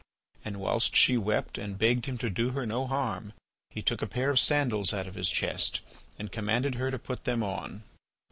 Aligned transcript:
And 0.43 0.57
whilst 0.59 0.95
she 0.95 1.15
wept 1.15 1.59
and 1.59 1.77
begged 1.77 2.07
him 2.07 2.17
to 2.17 2.29
do 2.31 2.49
her 2.53 2.65
no 2.65 2.87
harm, 2.87 3.33
he 3.69 3.83
took 3.83 4.01
a 4.01 4.07
pair 4.07 4.31
of 4.31 4.39
sandals 4.39 4.95
out 4.95 5.05
of 5.05 5.13
his 5.13 5.29
chest 5.29 5.81
and 6.17 6.31
commanded 6.31 6.73
her 6.73 6.89
to 6.89 6.97
put 6.97 7.25
them 7.25 7.43
on. 7.43 7.83